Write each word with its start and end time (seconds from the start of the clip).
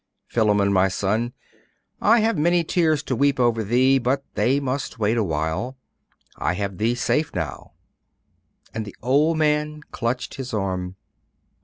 Philammon, 0.25 0.73
my 0.73 0.87
son.... 0.87 1.33
I 2.01 2.21
have 2.21 2.35
many 2.35 2.63
tears 2.63 3.03
to 3.03 3.15
weep 3.15 3.39
over 3.39 3.63
thee 3.63 3.99
but 3.99 4.23
they 4.33 4.59
must 4.59 4.97
wait 4.97 5.15
a 5.15 5.23
while, 5.23 5.77
I 6.37 6.53
have 6.53 6.79
thee 6.79 6.95
safe 6.95 7.31
now,' 7.35 7.73
and 8.73 8.83
the 8.83 8.95
old 9.03 9.37
man 9.37 9.81
clutched 9.91 10.33
his 10.37 10.55
arm. 10.55 10.95